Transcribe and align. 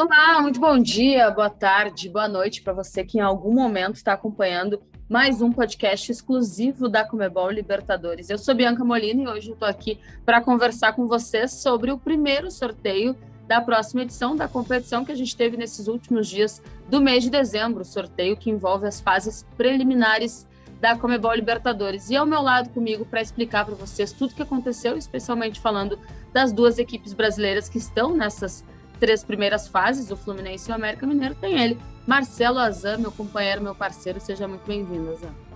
Olá, 0.00 0.40
muito 0.40 0.60
bom 0.60 0.78
dia, 0.78 1.28
boa 1.28 1.50
tarde, 1.50 2.08
boa 2.08 2.28
noite 2.28 2.62
para 2.62 2.72
você 2.72 3.02
que 3.02 3.18
em 3.18 3.20
algum 3.20 3.52
momento 3.52 3.96
está 3.96 4.12
acompanhando 4.12 4.80
mais 5.08 5.42
um 5.42 5.50
podcast 5.50 6.12
exclusivo 6.12 6.88
da 6.88 7.04
Comebol 7.04 7.50
Libertadores. 7.50 8.30
Eu 8.30 8.38
sou 8.38 8.54
Bianca 8.54 8.84
Molina 8.84 9.24
e 9.24 9.26
hoje 9.26 9.50
estou 9.50 9.66
aqui 9.66 9.98
para 10.24 10.40
conversar 10.40 10.92
com 10.92 11.08
vocês 11.08 11.50
sobre 11.54 11.90
o 11.90 11.98
primeiro 11.98 12.48
sorteio 12.48 13.16
da 13.48 13.60
próxima 13.60 14.02
edição 14.02 14.36
da 14.36 14.46
competição 14.46 15.04
que 15.04 15.10
a 15.10 15.16
gente 15.16 15.36
teve 15.36 15.56
nesses 15.56 15.88
últimos 15.88 16.28
dias 16.28 16.62
do 16.88 17.00
mês 17.00 17.24
de 17.24 17.30
dezembro, 17.30 17.84
sorteio 17.84 18.36
que 18.36 18.50
envolve 18.50 18.86
as 18.86 19.00
fases 19.00 19.44
preliminares 19.56 20.46
da 20.80 20.96
Comebol 20.96 21.34
Libertadores. 21.34 22.08
E 22.08 22.14
ao 22.14 22.24
meu 22.24 22.40
lado 22.40 22.70
comigo 22.70 23.04
para 23.04 23.20
explicar 23.20 23.64
para 23.64 23.74
vocês 23.74 24.12
tudo 24.12 24.30
o 24.30 24.34
que 24.36 24.42
aconteceu, 24.42 24.96
especialmente 24.96 25.58
falando 25.58 25.98
das 26.32 26.52
duas 26.52 26.78
equipes 26.78 27.12
brasileiras 27.12 27.68
que 27.68 27.78
estão 27.78 28.14
nessas 28.14 28.64
três 28.98 29.24
primeiras 29.24 29.68
fases, 29.68 30.10
o 30.10 30.16
Fluminense 30.16 30.70
e 30.70 30.72
o 30.72 30.74
América 30.74 31.06
Mineiro, 31.06 31.34
tem 31.34 31.60
ele, 31.60 31.78
Marcelo 32.06 32.58
Azam, 32.58 32.98
meu 32.98 33.12
companheiro, 33.12 33.62
meu 33.62 33.74
parceiro. 33.74 34.20
Seja 34.20 34.48
muito 34.48 34.66
bem-vindo, 34.66 35.10
Azam. 35.10 35.48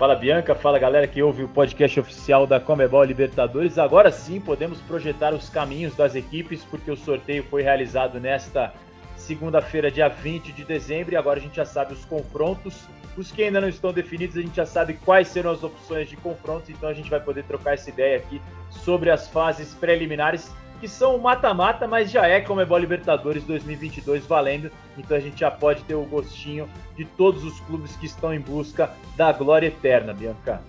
Fala 0.00 0.14
Bianca, 0.14 0.54
fala 0.54 0.78
galera 0.78 1.06
que 1.06 1.22
ouve 1.22 1.44
o 1.44 1.48
podcast 1.48 2.00
oficial 2.00 2.46
da 2.46 2.58
Comebol 2.58 3.04
Libertadores. 3.04 3.76
Agora 3.76 4.10
sim 4.10 4.40
podemos 4.40 4.80
projetar 4.80 5.34
os 5.34 5.50
caminhos 5.50 5.94
das 5.94 6.14
equipes, 6.14 6.64
porque 6.64 6.90
o 6.90 6.96
sorteio 6.96 7.44
foi 7.44 7.62
realizado 7.62 8.18
nesta 8.18 8.72
segunda-feira, 9.14 9.90
dia 9.90 10.08
20 10.08 10.52
de 10.52 10.64
dezembro, 10.64 11.12
e 11.12 11.16
agora 11.16 11.38
a 11.38 11.42
gente 11.42 11.56
já 11.56 11.66
sabe 11.66 11.92
os 11.92 12.04
confrontos. 12.06 12.88
Os 13.14 13.30
que 13.30 13.42
ainda 13.42 13.60
não 13.60 13.68
estão 13.68 13.92
definidos, 13.92 14.38
a 14.38 14.40
gente 14.40 14.56
já 14.56 14.64
sabe 14.64 14.94
quais 14.94 15.28
serão 15.28 15.50
as 15.50 15.62
opções 15.62 16.08
de 16.08 16.16
confrontos, 16.16 16.70
então 16.70 16.88
a 16.88 16.94
gente 16.94 17.10
vai 17.10 17.20
poder 17.20 17.44
trocar 17.44 17.74
essa 17.74 17.90
ideia 17.90 18.16
aqui 18.16 18.40
sobre 18.70 19.10
as 19.10 19.28
fases 19.28 19.74
preliminares 19.74 20.50
que 20.80 20.88
são 20.88 21.18
mata-mata, 21.18 21.86
mas 21.86 22.10
já 22.10 22.26
é 22.26 22.40
Comebol 22.40 22.78
Libertadores 22.78 23.44
2022 23.44 24.24
valendo, 24.24 24.70
então 24.96 25.16
a 25.16 25.20
gente 25.20 25.40
já 25.40 25.50
pode 25.50 25.82
ter 25.84 25.94
o 25.94 26.04
gostinho 26.04 26.68
de 26.96 27.04
todos 27.04 27.44
os 27.44 27.60
clubes 27.60 27.94
que 27.96 28.06
estão 28.06 28.32
em 28.32 28.40
busca 28.40 28.90
da 29.16 29.30
glória 29.30 29.66
eterna, 29.66 30.14
Bianca. 30.14 30.62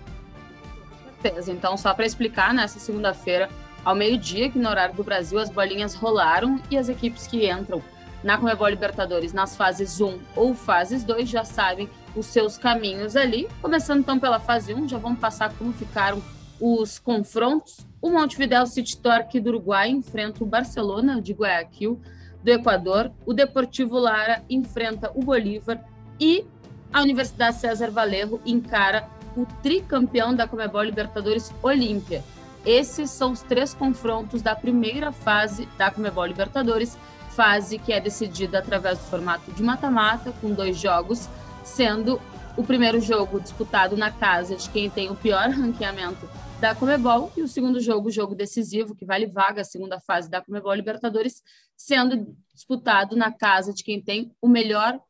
Certeza. 1.20 1.50
Então, 1.50 1.76
só 1.76 1.94
para 1.94 2.04
explicar, 2.04 2.52
nessa 2.52 2.78
segunda-feira, 2.78 3.48
ao 3.84 3.94
meio-dia, 3.94 4.50
que 4.50 4.58
no 4.58 4.68
horário 4.68 4.94
do 4.94 5.02
Brasil, 5.02 5.38
as 5.38 5.48
bolinhas 5.48 5.94
rolaram 5.94 6.60
e 6.70 6.76
as 6.76 6.88
equipes 6.88 7.26
que 7.26 7.50
entram 7.50 7.82
na 8.22 8.38
Comebol 8.38 8.68
Libertadores 8.68 9.32
nas 9.32 9.56
fases 9.56 10.00
1 10.00 10.18
ou 10.36 10.54
fases 10.54 11.02
2 11.02 11.28
já 11.28 11.44
sabem 11.44 11.88
os 12.14 12.26
seus 12.26 12.56
caminhos 12.56 13.16
ali. 13.16 13.48
Começando 13.60 14.00
então 14.00 14.18
pela 14.18 14.38
fase 14.38 14.74
1, 14.74 14.88
já 14.88 14.98
vamos 14.98 15.18
passar 15.18 15.52
como 15.54 15.72
ficaram 15.72 16.22
os 16.60 16.98
confrontos. 16.98 17.86
O 18.02 18.10
Montevideo 18.10 18.66
City 18.66 18.96
Torque 18.96 19.38
do 19.38 19.50
Uruguai 19.50 19.88
enfrenta 19.88 20.42
o 20.42 20.46
Barcelona 20.46 21.22
de 21.22 21.32
Guayaquil 21.32 22.00
do 22.42 22.50
Equador. 22.50 23.12
O 23.24 23.32
Deportivo 23.32 23.96
Lara 23.96 24.42
enfrenta 24.50 25.12
o 25.14 25.22
Bolívar 25.22 25.80
e 26.18 26.44
a 26.92 27.00
Universidade 27.00 27.58
César 27.58 27.92
Valerro 27.92 28.40
encara 28.44 29.08
o 29.36 29.46
tricampeão 29.62 30.34
da 30.34 30.48
Comebol 30.48 30.82
Libertadores 30.82 31.54
Olímpia. 31.62 32.24
Esses 32.66 33.08
são 33.08 33.30
os 33.30 33.40
três 33.40 33.72
confrontos 33.72 34.42
da 34.42 34.56
primeira 34.56 35.12
fase 35.12 35.68
da 35.78 35.88
Comebol 35.88 36.26
Libertadores, 36.26 36.98
fase 37.30 37.78
que 37.78 37.92
é 37.92 38.00
decidida 38.00 38.58
através 38.58 38.98
do 38.98 39.04
formato 39.04 39.52
de 39.52 39.62
mata-mata, 39.62 40.32
com 40.40 40.52
dois 40.52 40.76
jogos, 40.76 41.28
sendo 41.62 42.20
o 42.56 42.64
primeiro 42.64 43.00
jogo 43.00 43.40
disputado 43.40 43.96
na 43.96 44.10
casa 44.10 44.56
de 44.56 44.68
quem 44.70 44.90
tem 44.90 45.08
o 45.08 45.14
pior 45.14 45.48
ranqueamento 45.54 46.28
da 46.62 46.76
Comebol 46.76 47.32
e 47.36 47.42
o 47.42 47.48
segundo 47.48 47.80
jogo, 47.80 48.08
jogo 48.08 48.36
decisivo, 48.36 48.94
que 48.94 49.04
vale 49.04 49.26
vaga 49.26 49.62
a 49.62 49.64
segunda 49.64 49.98
fase 49.98 50.30
da 50.30 50.40
Comebol 50.40 50.72
Libertadores, 50.72 51.42
sendo 51.76 52.36
disputado 52.54 53.16
na 53.16 53.32
casa 53.32 53.74
de 53.74 53.82
quem 53.82 54.00
tem 54.00 54.32
o 54.40 54.46
melhor 54.46 55.00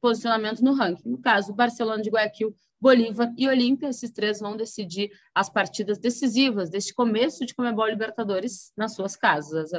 posicionamento 0.00 0.62
no 0.62 0.72
ranking. 0.72 1.08
No 1.08 1.18
caso, 1.18 1.52
Barcelona 1.52 2.00
de 2.00 2.10
Guayaquil, 2.10 2.54
Bolívar 2.80 3.34
e 3.36 3.48
Olímpia, 3.48 3.88
esses 3.88 4.12
três 4.12 4.38
vão 4.38 4.56
decidir 4.56 5.10
as 5.34 5.50
partidas 5.50 5.98
decisivas 5.98 6.70
deste 6.70 6.94
começo 6.94 7.44
de 7.44 7.56
Comebol 7.56 7.88
Libertadores 7.88 8.72
nas 8.76 8.94
suas 8.94 9.16
casas. 9.16 9.72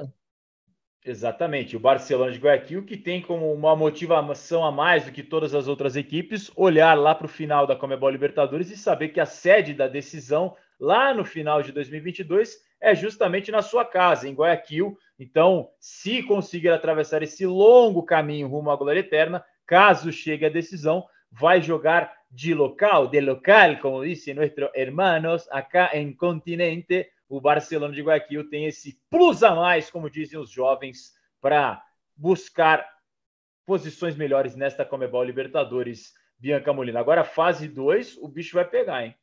Exatamente, 1.05 1.77
o 1.77 1.79
Barcelona 1.79 2.33
de 2.33 2.39
Guayaquil, 2.39 2.83
que 2.83 2.97
tem 2.97 3.21
como 3.21 3.53
uma 3.53 3.73
motivação 3.73 4.65
a 4.65 4.71
mais 4.71 5.05
do 5.05 5.13
que 5.13 5.23
todas 5.23 5.55
as 5.55 5.69
outras 5.69 5.95
equipes, 5.95 6.51
olhar 6.57 6.93
lá 6.93 7.15
para 7.15 7.25
o 7.25 7.29
final 7.29 7.65
da 7.65 7.75
Comebol 7.75 8.09
Libertadores 8.09 8.69
e 8.69 8.75
saber 8.75 9.09
que 9.09 9.21
a 9.21 9.25
sede 9.25 9.73
da 9.73 9.87
decisão 9.87 10.57
lá 10.79 11.13
no 11.13 11.25
final 11.25 11.61
de 11.61 11.71
2022 11.71 12.57
é 12.81 12.93
justamente 12.93 13.51
na 13.51 13.61
sua 13.61 13.85
casa, 13.85 14.27
em 14.27 14.33
Guayaquil. 14.33 14.97
Então, 15.17 15.69
se 15.79 16.21
conseguir 16.23 16.69
atravessar 16.69 17.23
esse 17.23 17.45
longo 17.45 18.03
caminho 18.03 18.47
rumo 18.47 18.69
à 18.69 18.75
glória 18.75 18.99
eterna, 18.99 19.43
caso 19.65 20.11
chegue 20.11 20.45
a 20.45 20.49
decisão, 20.49 21.05
vai 21.31 21.61
jogar 21.61 22.13
de 22.29 22.53
local, 22.53 23.07
de 23.07 23.19
local, 23.21 23.77
como 23.81 24.05
disse 24.05 24.33
nossos 24.33 24.53
hermanos, 24.73 25.47
acá 25.49 25.91
em 25.93 26.13
continente. 26.13 27.07
O 27.27 27.41
Barcelona 27.41 27.93
de 27.93 28.01
Guayaquil 28.01 28.49
tem 28.49 28.65
esse 28.65 28.99
plus 29.09 29.41
a 29.41 29.55
mais, 29.55 29.89
como 29.89 30.09
dizem 30.09 30.39
os 30.39 30.51
jovens, 30.51 31.13
para 31.41 31.81
buscar 32.15 32.87
posições 33.65 34.15
melhores 34.15 34.55
nesta 34.55 34.85
Comebol 34.85 35.23
Libertadores. 35.23 36.13
Bianca 36.37 36.73
Molina. 36.73 36.99
Agora, 36.99 37.23
fase 37.23 37.67
2, 37.67 38.17
o 38.17 38.27
bicho 38.27 38.55
vai 38.55 38.65
pegar, 38.65 39.05
hein? 39.05 39.15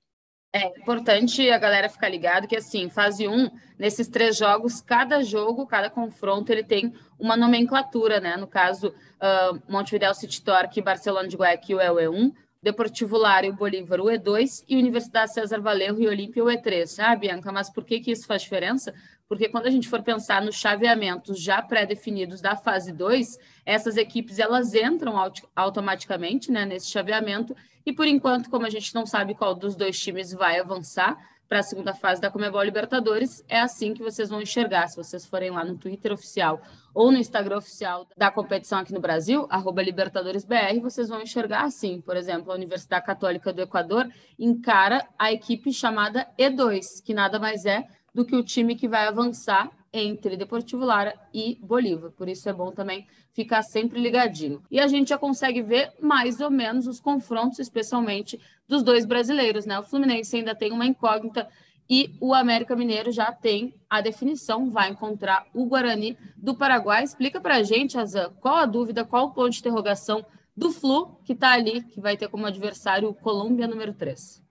É 0.54 0.66
importante 0.78 1.48
a 1.50 1.56
galera 1.56 1.88
ficar 1.88 2.10
ligado 2.10 2.46
que, 2.46 2.56
assim, 2.56 2.90
fase 2.90 3.26
1, 3.26 3.50
nesses 3.78 4.06
três 4.06 4.36
jogos, 4.36 4.82
cada 4.82 5.22
jogo, 5.22 5.66
cada 5.66 5.88
confronto, 5.88 6.52
ele 6.52 6.62
tem 6.62 6.92
uma 7.18 7.38
nomenclatura, 7.38 8.20
né? 8.20 8.36
No 8.36 8.46
caso, 8.46 8.88
uh, 8.88 9.62
Montevideo 9.66 10.12
City 10.12 10.42
Torque 10.42 10.82
Barcelona 10.82 11.26
de 11.26 11.36
Guayaquil 11.36 11.80
é 11.80 11.90
o 11.90 11.96
E1, 11.96 12.34
Deportivo 12.62 13.16
Lara 13.16 13.46
e 13.46 13.50
o 13.50 13.54
Bolívar 13.54 13.98
o 13.98 14.04
E2 14.04 14.62
e 14.68 14.76
Universidade 14.76 15.32
César 15.32 15.60
Valerro 15.60 16.00
e 16.00 16.06
Olímpia 16.06 16.44
o 16.44 16.48
E3. 16.48 16.98
Ah, 17.00 17.16
Bianca, 17.16 17.50
mas 17.50 17.70
por 17.70 17.84
que, 17.84 17.98
que 17.98 18.12
isso 18.12 18.26
faz 18.26 18.42
diferença? 18.42 18.94
Porque 19.32 19.48
quando 19.48 19.64
a 19.66 19.70
gente 19.70 19.88
for 19.88 20.02
pensar 20.02 20.42
nos 20.42 20.56
chaveamentos 20.56 21.40
já 21.40 21.62
pré-definidos 21.62 22.42
da 22.42 22.54
fase 22.54 22.92
2, 22.92 23.38
essas 23.64 23.96
equipes 23.96 24.38
elas 24.38 24.74
entram 24.74 25.14
automaticamente 25.56 26.52
né, 26.52 26.66
nesse 26.66 26.90
chaveamento 26.90 27.56
e 27.86 27.94
por 27.94 28.06
enquanto, 28.06 28.50
como 28.50 28.66
a 28.66 28.68
gente 28.68 28.94
não 28.94 29.06
sabe 29.06 29.34
qual 29.34 29.54
dos 29.54 29.74
dois 29.74 29.98
times 29.98 30.34
vai 30.34 30.60
avançar 30.60 31.16
para 31.48 31.60
a 31.60 31.62
segunda 31.62 31.94
fase 31.94 32.20
da 32.20 32.30
Comebol 32.30 32.62
Libertadores, 32.62 33.42
é 33.48 33.58
assim 33.58 33.94
que 33.94 34.02
vocês 34.02 34.28
vão 34.28 34.42
enxergar. 34.42 34.88
Se 34.88 34.96
vocês 34.96 35.24
forem 35.24 35.50
lá 35.50 35.64
no 35.64 35.78
Twitter 35.78 36.12
oficial 36.12 36.60
ou 36.92 37.10
no 37.10 37.16
Instagram 37.16 37.56
oficial 37.56 38.06
da 38.14 38.30
competição 38.30 38.80
aqui 38.80 38.92
no 38.92 39.00
Brasil, 39.00 39.48
LibertadoresBR, 39.74 40.78
vocês 40.78 41.08
vão 41.08 41.22
enxergar 41.22 41.62
assim. 41.62 42.02
Por 42.02 42.18
exemplo, 42.18 42.52
a 42.52 42.54
Universidade 42.54 43.06
Católica 43.06 43.50
do 43.50 43.62
Equador 43.62 44.06
encara 44.38 45.08
a 45.18 45.32
equipe 45.32 45.72
chamada 45.72 46.28
E2, 46.38 47.02
que 47.02 47.14
nada 47.14 47.38
mais 47.38 47.64
é 47.64 47.86
do 48.14 48.24
que 48.24 48.36
o 48.36 48.42
time 48.42 48.74
que 48.74 48.88
vai 48.88 49.06
avançar 49.06 49.70
entre 49.92 50.36
Deportivo 50.36 50.84
Lara 50.84 51.14
e 51.34 51.58
Bolívar. 51.60 52.10
Por 52.12 52.28
isso 52.28 52.48
é 52.48 52.52
bom 52.52 52.70
também 52.70 53.06
ficar 53.30 53.62
sempre 53.62 54.00
ligadinho. 54.00 54.62
E 54.70 54.80
a 54.80 54.86
gente 54.86 55.08
já 55.08 55.18
consegue 55.18 55.62
ver 55.62 55.92
mais 56.00 56.40
ou 56.40 56.50
menos 56.50 56.86
os 56.86 56.98
confrontos, 56.98 57.58
especialmente 57.58 58.40
dos 58.66 58.82
dois 58.82 59.04
brasileiros, 59.04 59.66
né? 59.66 59.78
O 59.78 59.82
Fluminense 59.82 60.36
ainda 60.36 60.54
tem 60.54 60.72
uma 60.72 60.86
incógnita 60.86 61.48
e 61.90 62.14
o 62.20 62.32
América 62.32 62.74
Mineiro 62.74 63.12
já 63.12 63.30
tem 63.32 63.74
a 63.88 64.00
definição, 64.00 64.70
vai 64.70 64.90
encontrar 64.90 65.46
o 65.52 65.66
Guarani 65.66 66.16
do 66.36 66.54
Paraguai. 66.54 67.04
Explica 67.04 67.40
para 67.40 67.56
a 67.56 67.62
gente, 67.62 67.98
Azan, 67.98 68.30
qual 68.40 68.56
a 68.56 68.66
dúvida, 68.66 69.04
qual 69.04 69.26
o 69.26 69.30
ponto 69.32 69.50
de 69.50 69.58
interrogação 69.58 70.24
do 70.56 70.70
Flu, 70.70 71.18
que 71.24 71.32
está 71.32 71.52
ali, 71.52 71.82
que 71.82 72.00
vai 72.00 72.16
ter 72.16 72.28
como 72.28 72.46
adversário 72.46 73.08
o 73.08 73.14
Colômbia 73.14 73.66
número 73.66 73.92
3 73.92 74.41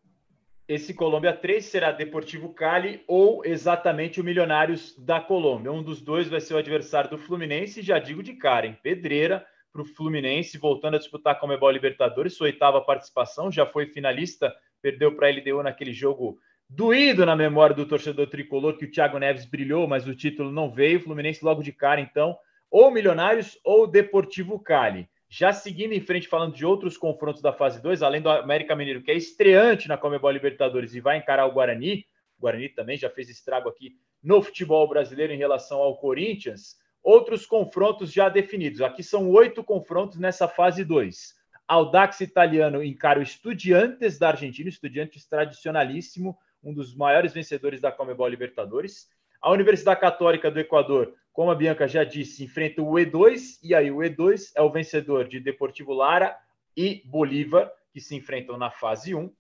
esse 0.68 0.94
Colômbia 0.94 1.34
3 1.34 1.66
será 1.66 1.92
Deportivo 1.92 2.54
Cali 2.54 3.04
ou 3.08 3.46
exatamente 3.46 4.22
o 4.22 4.24
Milionários 4.24 4.96
da 4.98 5.20
Colômbia. 5.20 5.72
Um 5.72 5.84
dos 5.84 6.02
dois 6.02 6.28
vai 6.28 6.40
ser 6.40 6.54
o 6.54 6.58
adversário 6.58 7.10
do 7.10 7.18
Fluminense, 7.18 7.81
já 7.81 8.00
digo 8.00 8.24
de 8.24 8.34
cara, 8.34 8.68
em 8.68 8.74
pedreira 8.74 9.46
para 9.72 9.81
o 9.81 9.86
Fluminense, 9.86 10.58
voltando 10.58 10.96
a 10.96 11.00
disputar 11.00 11.34
a 11.34 11.40
Comebol 11.40 11.72
Libertadores, 11.72 12.36
sua 12.36 12.46
oitava 12.46 12.81
participação, 12.81 13.52
já 13.52 13.66
foi 13.66 13.86
finalista, 13.88 14.54
perdeu 14.81 15.16
para 15.16 15.28
a 15.28 15.31
LDU 15.31 15.63
naquele 15.63 15.94
jogo 15.94 16.40
doído 16.69 17.25
na 17.25 17.36
memória 17.36 17.75
do 17.75 17.86
torcedor 17.86 18.28
tricolor, 18.28 18.78
que 18.78 18.86
o 18.86 18.92
Thiago 18.92 19.18
Neves 19.19 19.46
brilhou, 19.46 19.88
mas 19.88 20.07
o 20.07 20.16
título 20.16 20.52
não 20.52 20.72
veio. 20.72 21.02
Fluminense 21.02 21.44
logo 21.44 21.62
de 21.62 21.72
cara, 21.72 22.00
então, 22.00 22.38
ou 22.69 22.90
Milionários 22.92 23.60
ou 23.64 23.86
Deportivo 23.86 24.60
Cali. 24.60 25.10
Já 25.33 25.54
seguindo 25.54 25.94
em 25.94 26.01
frente, 26.01 26.28
falando 26.28 26.54
de 26.54 26.66
outros 26.66 26.98
confrontos 26.98 27.42
da 27.42 27.54
fase 27.54 27.81
2, 27.81 28.04
além 28.04 28.22
do 28.22 28.30
América 28.30 28.75
Mineiro, 28.75 29.01
que 29.01 29.12
é 29.12 29.16
estreante 29.16 29.88
na 29.88 29.98
Comebol 29.98 30.30
Libertadores 30.30 30.94
e 30.94 31.00
vai 31.00 31.18
encarar 31.18 31.45
o 31.45 31.54
Guarani. 31.54 32.06
O 32.38 32.42
Guarani 32.42 32.68
também 32.68 32.98
já 32.98 33.10
fez 33.10 33.30
estrago 33.30 33.69
aqui 33.69 33.95
no 34.22 34.42
futebol 34.42 34.86
brasileiro 34.89 35.31
em 35.31 35.38
relação 35.38 35.80
ao 35.80 35.95
Corinthians. 35.95 36.75
Outros 37.01 37.45
confrontos 37.45 38.12
já 38.12 38.28
definidos. 38.28 38.81
Aqui 38.81 39.01
são 39.01 39.31
oito 39.31 39.63
confrontos 39.63 40.19
nessa 40.19 40.50
fase 40.50 40.83
2. 40.83 41.33
Audax 41.66 42.19
Italiano 42.19 42.83
encara 42.83 43.18
o 43.18 43.24
Estudiantes 43.24 44.19
da 44.19 44.31
Argentina, 44.31 44.68
Estudiantes 44.68 45.25
tradicionalíssimo, 45.25 46.38
um 46.62 46.74
dos 46.74 46.94
maiores 46.94 47.31
vencedores 47.31 47.80
da 47.80 47.89
Comebol 47.89 48.28
Libertadores. 48.28 49.07
A 49.42 49.50
Universidade 49.50 50.01
Católica 50.01 50.51
do 50.51 50.60
Equador 50.60 51.16
como 51.33 51.51
a 51.51 51.56
Bianca 51.56 51.88
já 51.88 52.04
disse, 52.04 52.44
enfrenta 52.44 52.81
o 52.81 52.94
E2, 52.94 53.60
e 53.63 53.74
aí 53.74 53.89
o 53.89 53.98
E2 53.98 54.51
é 54.56 54.62
o 54.62 54.72
vencedor 54.72 55.28
de 55.28 55.39
Deportivo 55.39 55.94
Lara 55.94 56.38
e 56.75 57.01
Bolívar, 57.06 57.72
que 57.94 58.01
se 58.01 58.16
enfrentam 58.16 58.57
na 58.57 58.69
fase 58.69 59.16
1. 59.16 59.31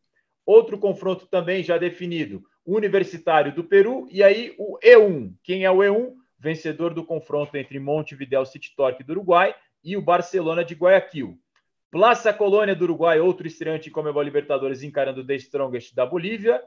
Outro 0.45 0.77
confronto 0.77 1.27
também 1.27 1.63
já 1.63 1.77
definido, 1.77 2.43
Universitário 2.65 3.53
do 3.53 3.63
Peru, 3.63 4.07
e 4.09 4.23
aí 4.23 4.55
o 4.57 4.77
E1. 4.79 5.33
Quem 5.43 5.65
é 5.65 5.71
o 5.71 5.77
E1? 5.77 6.13
Vencedor 6.39 6.93
do 6.93 7.05
confronto 7.05 7.55
entre 7.57 7.79
Montevideo 7.79 8.45
City 8.45 8.73
Torque 8.75 9.03
do 9.03 9.11
Uruguai 9.11 9.53
e 9.83 9.95
o 9.97 10.01
Barcelona 10.01 10.63
de 10.63 10.73
Guayaquil. 10.73 11.37
Plaça 11.91 12.33
Colônia 12.33 12.73
do 12.73 12.83
Uruguai, 12.85 13.19
outro 13.19 13.45
estreante 13.45 13.89
em 13.89 13.91
Comebol 13.91 14.23
Libertadores 14.23 14.81
encarando 14.81 15.21
o 15.21 15.25
The 15.25 15.35
Strongest 15.35 15.93
da 15.93 16.05
Bolívia. 16.05 16.63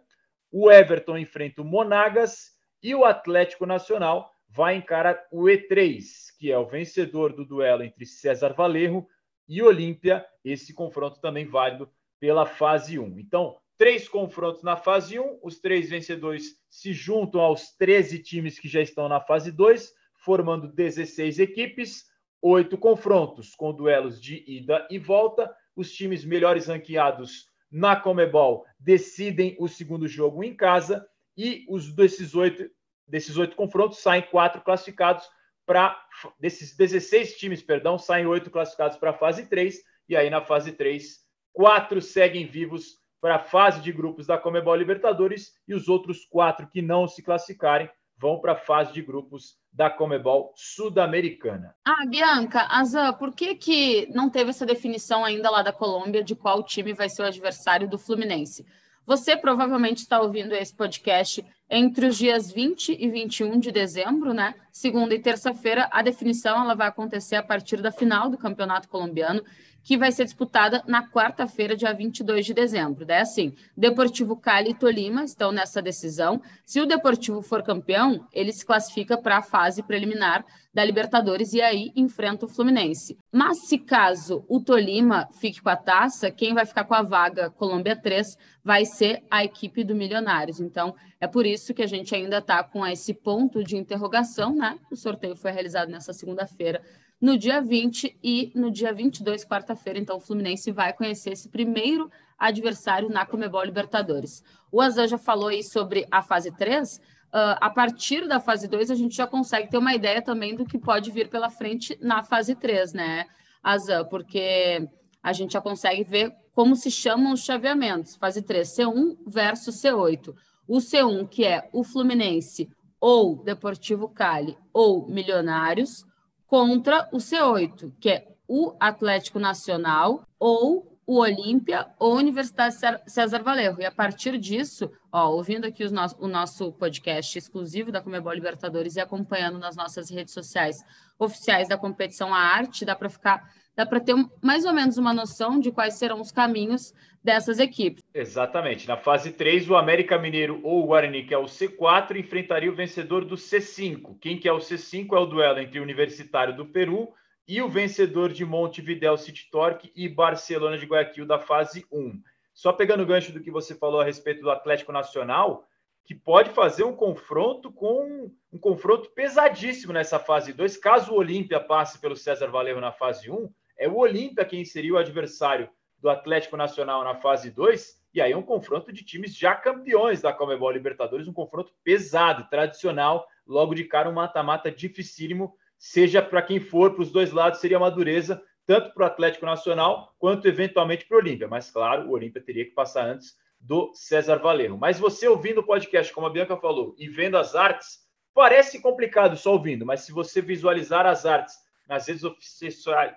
O 0.53 0.71
Everton 0.71 1.17
enfrenta 1.17 1.63
o 1.63 1.65
Monagas 1.65 2.53
e 2.83 2.95
o 2.95 3.05
Atlético 3.05 3.65
Nacional 3.65 4.34
vai 4.55 4.77
encarar 4.77 5.21
o 5.33 5.43
E3, 5.45 6.05
que 6.39 6.53
é 6.53 6.57
o 6.57 6.67
vencedor 6.67 7.33
do 7.33 7.45
duelo 7.45 7.83
entre 7.83 8.07
César 8.07 8.53
Valerro 8.53 9.09
e 9.49 9.61
Olímpia. 9.61 10.25
Esse 10.45 10.73
confronto 10.73 11.21
também 11.21 11.45
válido 11.45 11.91
pela 12.21 12.47
fase 12.47 12.97
1. 12.97 13.19
Então, 13.19 13.57
três 13.77 14.09
confrontos 14.09 14.63
na 14.63 14.77
fase 14.77 15.19
1, 15.19 15.41
os 15.43 15.59
três 15.59 15.91
vencedores 15.91 16.57
se 16.71 16.93
juntam 16.93 17.41
aos 17.41 17.75
13 17.77 18.23
times 18.23 18.57
que 18.57 18.69
já 18.69 18.81
estão 18.81 19.09
na 19.09 19.21
fase 19.21 19.51
2, 19.51 19.93
formando 20.15 20.73
16 20.73 21.41
equipes, 21.41 22.05
oito 22.41 22.79
confrontos 22.79 23.57
com 23.57 23.75
duelos 23.75 24.23
de 24.23 24.45
ida 24.47 24.87
e 24.89 25.01
volta. 25.01 25.53
Os 25.75 25.93
times 25.93 26.25
melhores 26.25 26.69
ranqueados 26.69 27.49
na 27.69 27.97
Comebol 27.97 28.65
decidem 28.79 29.57
o 29.59 29.67
segundo 29.67 30.07
jogo 30.07 30.45
em 30.45 30.55
casa 30.55 31.05
e 31.37 31.67
os 31.69 31.93
desses 31.93 32.37
oito 32.37 32.71
desses 33.07 33.37
oito 33.37 33.57
confrontos, 33.57 33.99
saem 33.99 34.23
quatro 34.23 34.61
classificados 34.63 35.29
para. 35.67 35.99
Desses 36.39 36.77
16 36.77 37.37
times, 37.37 37.63
perdão, 37.63 37.99
saem 37.99 38.27
oito 38.27 38.51
classificados 38.51 38.97
para 38.97 39.11
a 39.11 39.15
fase 39.15 39.47
3, 39.47 39.77
e 40.09 40.17
aí 40.17 40.31
na 40.31 40.41
fase 40.41 40.73
3, 40.73 41.19
quatro 41.53 42.01
seguem 42.01 42.47
vivos 42.47 42.99
para 43.21 43.37
a 43.37 43.41
fase 43.41 43.81
de 43.81 43.91
grupos 43.91 44.27
da 44.27 44.39
Comebol 44.39 44.77
Libertadores, 44.77 45.55
e 45.67 45.75
os 45.75 45.89
outros 45.89 46.25
quatro 46.27 46.69
que 46.69 46.83
não 46.83 47.09
se 47.09 47.23
classificarem 47.23 47.91
vão 48.17 48.39
para 48.39 48.53
a 48.53 48.57
fase 48.57 48.93
de 48.93 49.03
grupos 49.03 49.57
da 49.73 49.91
Comebol 49.91 50.53
Sul-Americana. 50.55 51.75
Ah, 51.85 52.07
Bianca, 52.09 52.67
Azan, 52.71 53.13
por 53.15 53.35
que, 53.35 53.57
que 53.57 54.07
não 54.15 54.31
teve 54.31 54.51
essa 54.51 54.65
definição 54.65 55.25
ainda 55.25 55.51
lá 55.51 55.63
da 55.63 55.73
Colômbia 55.73 56.23
de 56.23 56.37
qual 56.37 56.63
time 56.63 56.93
vai 56.93 57.09
ser 57.09 57.23
o 57.23 57.27
adversário 57.27 57.89
do 57.89 57.99
Fluminense? 57.99 58.65
Você 59.05 59.37
provavelmente 59.37 59.99
está 59.99 60.21
ouvindo 60.21 60.55
esse 60.55 60.75
podcast 60.75 61.45
entre 61.69 62.07
os 62.07 62.17
dias 62.17 62.53
20 62.53 62.97
e 62.99 63.09
21 63.09 63.59
de 63.59 63.73
dezembro, 63.73 64.33
né? 64.33 64.55
Segunda 64.71 65.15
e 65.15 65.19
terça-feira, 65.19 65.89
a 65.91 66.03
definição 66.03 66.61
ela 66.61 66.75
vai 66.75 66.89
acontecer 66.89 67.37
a 67.37 67.43
partir 67.43 67.81
da 67.81 67.91
final 67.91 68.29
do 68.29 68.39
Campeonato 68.39 68.89
Colombiano 68.89 69.43
que 69.85 69.99
vai 69.99 70.11
ser 70.11 70.25
disputada 70.25 70.83
na 70.89 71.07
quarta-feira, 71.07 71.77
dia 71.77 71.93
22 71.93 72.47
de 72.47 72.55
dezembro. 72.55 73.05
Daí, 73.05 73.21
assim, 73.21 73.55
Deportivo 73.77 74.35
Cali 74.35 74.71
e 74.71 74.75
Tolima 74.75 75.23
estão 75.23 75.53
nessa 75.53 75.83
decisão. 75.83 76.41
Se 76.65 76.81
o 76.81 76.87
Deportivo 76.87 77.43
for 77.43 77.63
campeão, 77.63 78.27
ele 78.33 78.51
se 78.51 78.65
classifica 78.65 79.19
para 79.19 79.37
a 79.37 79.43
fase 79.43 79.83
preliminar 79.83 80.45
da 80.73 80.83
Libertadores 80.85 81.53
e 81.53 81.61
aí 81.61 81.93
enfrenta 81.95 82.47
o 82.47 82.49
Fluminense. 82.49 83.19
Mas 83.31 83.69
se 83.69 83.79
caso 83.79 84.45
o 84.49 84.59
Tolima 84.59 85.29
fique 85.39 85.61
com 85.61 85.69
a 85.69 85.77
taça, 85.77 86.31
quem 86.31 86.55
vai 86.55 86.65
ficar 86.65 86.85
com 86.85 86.95
a 86.95 87.03
vaga 87.03 87.51
Colômbia 87.51 87.95
3 87.95 88.37
vai 88.65 88.87
ser 88.87 89.23
a 89.31 89.45
equipe 89.45 89.85
do 89.85 89.95
Milionários. 89.95 90.59
Então, 90.59 90.97
é 91.21 91.29
por 91.29 91.45
isso 91.45 91.54
que 91.75 91.83
a 91.83 91.87
gente 91.87 92.15
ainda 92.15 92.39
está 92.39 92.65
com 92.65 92.85
esse 92.87 93.15
ponto 93.15 93.63
de 93.63 93.77
interrogação, 93.77 94.55
né? 94.55 94.79
O 94.91 94.97
sorteio 94.97 95.37
foi 95.37 95.53
realizado 95.53 95.91
nessa 95.91 96.13
segunda-feira 96.13 96.83
no 97.21 97.39
dia 97.39 97.61
20 97.61 98.19
e 98.23 98.53
no 98.55 98.71
dia 98.71 98.93
22, 98.93 99.45
quarta-feira. 99.45 99.99
Então, 99.99 100.17
o 100.17 100.21
Fluminense 100.21 100.71
vai 100.71 100.93
conhecer 100.93 101.31
esse 101.31 101.49
primeiro 101.49 102.11
adversário 102.39 103.09
na 103.09 103.25
Comebol 103.25 103.65
Libertadores. 103.65 104.43
O 104.71 104.81
Azan 104.81 105.09
já 105.09 105.19
falou 105.19 105.49
aí 105.49 105.63
sobre 105.63 106.07
a 106.11 106.23
fase 106.23 106.51
3. 106.51 106.97
Uh, 106.97 107.01
ah, 107.33 107.59
a 107.63 107.71
partir 107.71 108.29
da 108.29 108.41
fase 108.41 108.69
2, 108.69 108.91
a 108.91 108.95
gente 108.95 109.17
já 109.17 109.27
consegue 109.27 109.71
ter 109.71 109.79
uma 109.79 109.95
ideia 109.95 110.21
também 110.21 110.55
do 110.55 110.65
que 110.65 110.79
pode 110.79 111.11
vir 111.11 111.29
pela 111.29 111.49
frente 111.49 111.97
na 112.01 112.23
fase 112.23 112.55
3, 112.55 112.93
né, 112.93 113.27
Azan? 113.63 114.05
Porque 114.05 114.87
a 115.23 115.33
gente 115.33 115.53
já 115.53 115.61
consegue 115.61 116.05
ver 116.05 116.35
como 116.55 116.77
se 116.77 116.91
chamam 116.91 117.33
os 117.33 117.43
chaveamentos. 117.43 118.17
Fase 118.17 118.43
3, 118.43 118.69
C1 118.69 119.17
versus 119.27 119.77
C8. 119.77 120.35
O 120.67 120.79
C1, 120.79 121.29
que 121.29 121.45
é 121.45 121.69
o 121.73 121.85
Fluminense 121.85 122.71
ou 123.01 123.37
Deportivo 123.37 124.09
Cali 124.09 124.57
ou 124.73 125.07
Milionários 125.07 126.07
contra 126.47 127.09
o 127.13 127.19
C8, 127.19 127.93
que 128.01 128.09
é 128.09 128.29
o 128.49 128.75
Atlético 128.79 129.39
Nacional 129.39 130.27
ou 130.39 130.95
o 131.07 131.19
Olímpia 131.19 131.87
ou 131.99 132.17
Universidade 132.17 132.77
César 133.07 133.43
Valerro. 133.43 133.81
E 133.81 133.85
a 133.85 133.93
partir 133.93 134.39
disso, 134.39 134.91
ó, 135.13 135.31
ouvindo 135.31 135.67
aqui 135.67 135.85
no 135.89 136.01
o 136.19 136.29
nosso 136.29 136.73
podcast 136.73 137.39
exclusivo 137.39 137.93
da 137.93 138.01
Comebol 138.01 138.33
Libertadores 138.33 138.97
e 138.97 139.01
acompanhando 139.01 139.59
nas 139.59 139.77
nossas 139.77 140.11
redes 140.11 140.33
sociais 140.33 140.83
oficiais 141.19 141.69
da 141.69 141.77
competição 141.77 142.33
a 142.33 142.39
arte, 142.39 142.85
dá 142.85 142.95
para 142.95 143.11
ficar 143.11 143.53
dá 143.77 143.85
para 143.85 144.01
ter 144.01 144.15
mais 144.41 144.65
ou 144.65 144.73
menos 144.73 144.97
uma 144.97 145.13
noção 145.13 145.59
de 145.59 145.73
quais 145.73 145.95
serão 145.95 146.21
os 146.21 146.31
caminhos 146.31 146.95
dessas 147.23 147.59
equipes. 147.59 148.04
Exatamente. 148.17 148.87
Na 148.87 148.97
fase 148.97 149.33
3, 149.33 149.69
o 149.69 149.75
América 149.75 150.17
Mineiro 150.17 150.61
ou 150.63 150.85
o 150.85 150.87
Guarani, 150.87 151.25
que 151.25 151.35
é 151.35 151.39
o 151.39 151.47
C4, 151.47 152.17
enfrentaria 152.17 152.71
o 152.71 152.75
vencedor 152.75 153.25
do 153.25 153.35
C5. 153.35 154.17
Quem 154.21 154.39
que 154.39 154.49
é 154.49 154.53
o 154.53 154.59
C5 154.59 155.17
é 155.17 155.19
o 155.19 155.27
duelo 155.27 155.59
entre 155.59 155.81
o 155.81 155.83
Universitário 155.83 156.55
do 156.55 156.65
Peru 156.65 157.13
e 157.47 157.61
o 157.61 157.69
vencedor 157.69 158.33
de 158.33 158.45
Montevideo 158.45 159.17
City 159.17 159.51
Torque 159.51 159.93
e 159.97 160.09
Barcelona 160.09 160.79
de 160.79 160.87
Guayaquil 160.87 161.27
da 161.27 161.41
fase 161.41 161.85
1. 161.91 162.23
Só 162.55 162.73
pegando 162.73 163.03
o 163.03 163.07
gancho 163.07 163.33
do 163.33 163.41
que 163.41 163.51
você 163.51 163.75
falou 163.75 164.01
a 164.01 164.05
respeito 164.05 164.43
do 164.43 164.51
Atlético 164.51 164.93
Nacional, 164.93 165.67
que 166.05 166.15
pode 166.15 166.51
fazer 166.51 166.85
um 166.85 166.95
confronto 166.95 167.73
com 167.73 168.31
um 168.53 168.59
confronto 168.59 169.11
pesadíssimo 169.11 169.93
nessa 169.93 170.21
fase 170.21 170.53
2, 170.53 170.77
caso 170.77 171.13
o 171.13 171.17
Olímpia 171.17 171.59
passe 171.59 171.99
pelo 171.99 172.15
César 172.15 172.47
Valerro 172.47 172.81
na 172.81 172.93
fase 172.93 173.29
1, 173.29 173.51
é 173.77 173.89
o 173.89 173.97
Olímpia 173.97 174.45
quem 174.45 174.65
seria 174.65 174.95
o 174.95 174.99
adversário 174.99 175.69
do 175.99 176.09
Atlético 176.09 176.57
Nacional 176.57 177.03
na 177.03 177.17
fase 177.17 177.51
2, 177.51 178.04
e 178.15 178.21
aí 178.21 178.31
é 178.31 178.37
um 178.37 178.43
confronto 178.43 178.93
de 178.93 179.05
times 179.05 179.37
já 179.37 179.55
campeões 179.55 180.23
da 180.23 180.33
Comebol 180.33 180.71
Libertadores, 180.71 181.27
um 181.27 181.33
confronto 181.33 181.73
pesado, 181.83 182.49
tradicional, 182.49 183.27
logo 183.45 183.75
de 183.75 183.85
cara 183.85 184.09
um 184.09 184.13
mata-mata 184.13 184.71
dificílimo, 184.71 185.53
seja 185.77 186.23
para 186.23 186.41
quem 186.41 186.61
for, 186.61 186.95
para 186.95 187.03
os 187.03 187.11
dois 187.11 187.33
lados 187.33 187.61
seria 187.61 187.77
uma 187.77 187.91
dureza, 187.91 188.41
tanto 188.65 188.95
para 188.95 189.03
o 189.03 189.07
Atlético 189.07 189.45
Nacional 189.45 190.15
quanto 190.19 190.47
eventualmente 190.47 191.05
para 191.07 191.17
o 191.17 191.21
Olímpia. 191.21 191.49
Mas 191.49 191.71
claro, 191.71 192.09
o 192.09 192.13
Olímpia 192.13 192.41
teria 192.41 192.65
que 192.65 192.71
passar 192.71 193.07
antes 193.07 193.37
do 193.59 193.93
César 193.95 194.37
Valerro. 194.37 194.79
Mas 194.79 194.99
você 194.99 195.27
ouvindo 195.27 195.61
o 195.61 195.67
podcast, 195.67 196.13
como 196.13 196.27
a 196.27 196.31
Bianca 196.31 196.57
falou, 196.57 196.95
e 196.97 197.09
vendo 197.09 197.37
as 197.37 197.55
artes, 197.55 197.99
parece 198.33 198.81
complicado 198.81 199.37
só 199.37 199.53
ouvindo, 199.53 199.85
mas 199.85 200.01
se 200.01 200.13
você 200.13 200.41
visualizar 200.41 201.05
as 201.05 201.27
artes 201.27 201.55
nas 201.89 202.07
redes 202.07 202.25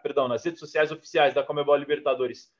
perdão, 0.03 0.27
nas 0.27 0.43
redes 0.43 0.59
sociais 0.59 0.91
oficiais 0.91 1.33
da 1.33 1.43
Comebol 1.43 1.75
Libertadores, 1.75 2.51